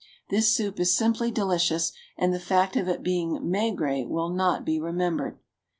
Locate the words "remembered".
4.79-5.37